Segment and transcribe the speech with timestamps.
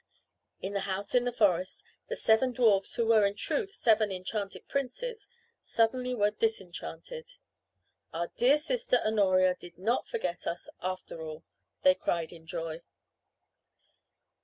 [0.63, 4.67] In the house in the forest the seven dwarfs who were in truth seven enchanted
[4.67, 5.27] princes
[5.61, 7.33] suddenly were disenchanted.
[8.11, 11.43] "Our dear sister Honoria did not forget us after all,"
[11.83, 12.81] they cried in joy.